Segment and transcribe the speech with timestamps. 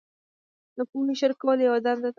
[0.77, 2.09] د پوهې شریکول یوه دنده ده.